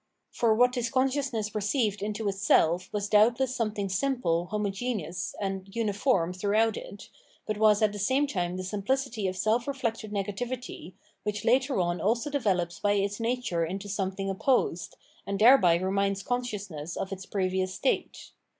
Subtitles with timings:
[0.31, 6.55] For what this consciousness received into itself was doubtless something simple, homogeneous, and uniform through
[6.57, 7.07] out it,
[7.45, 12.01] but was at the same time the simplicity of self reflected negativity, which later on
[12.01, 14.95] also develops by its nature into something opposed,
[15.27, 18.31] and thereby reminds consciousness of its previous state.